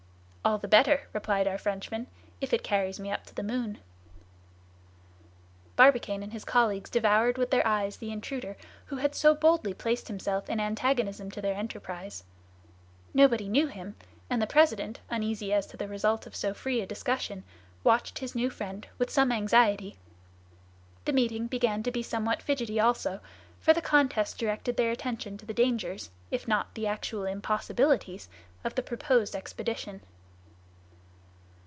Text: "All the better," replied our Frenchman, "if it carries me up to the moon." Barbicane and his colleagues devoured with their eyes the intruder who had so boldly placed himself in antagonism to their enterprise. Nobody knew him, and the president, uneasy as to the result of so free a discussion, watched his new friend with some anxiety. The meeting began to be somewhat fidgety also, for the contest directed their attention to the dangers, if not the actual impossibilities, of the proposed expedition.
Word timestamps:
"All 0.43 0.57
the 0.57 0.67
better," 0.67 1.03
replied 1.13 1.47
our 1.47 1.59
Frenchman, 1.59 2.07
"if 2.41 2.51
it 2.51 2.63
carries 2.63 2.99
me 2.99 3.11
up 3.11 3.27
to 3.27 3.35
the 3.35 3.43
moon." 3.43 3.77
Barbicane 5.75 6.23
and 6.23 6.33
his 6.33 6.43
colleagues 6.43 6.89
devoured 6.89 7.37
with 7.37 7.51
their 7.51 7.65
eyes 7.65 7.97
the 7.97 8.09
intruder 8.09 8.57
who 8.87 8.95
had 8.95 9.13
so 9.13 9.35
boldly 9.35 9.75
placed 9.75 10.07
himself 10.07 10.49
in 10.49 10.59
antagonism 10.59 11.29
to 11.29 11.43
their 11.43 11.53
enterprise. 11.53 12.23
Nobody 13.13 13.47
knew 13.47 13.67
him, 13.67 13.95
and 14.31 14.41
the 14.41 14.47
president, 14.47 14.99
uneasy 15.11 15.53
as 15.53 15.67
to 15.67 15.77
the 15.77 15.87
result 15.87 16.25
of 16.25 16.35
so 16.35 16.55
free 16.55 16.81
a 16.81 16.87
discussion, 16.87 17.43
watched 17.83 18.17
his 18.17 18.33
new 18.33 18.49
friend 18.49 18.87
with 18.97 19.11
some 19.11 19.31
anxiety. 19.31 19.95
The 21.05 21.13
meeting 21.13 21.45
began 21.45 21.83
to 21.83 21.91
be 21.91 22.01
somewhat 22.01 22.41
fidgety 22.41 22.79
also, 22.79 23.19
for 23.59 23.73
the 23.73 23.79
contest 23.81 24.39
directed 24.39 24.75
their 24.75 24.89
attention 24.89 25.37
to 25.37 25.45
the 25.45 25.53
dangers, 25.53 26.09
if 26.31 26.47
not 26.47 26.73
the 26.73 26.87
actual 26.87 27.25
impossibilities, 27.25 28.27
of 28.63 28.73
the 28.73 28.81
proposed 28.81 29.35
expedition. 29.35 30.01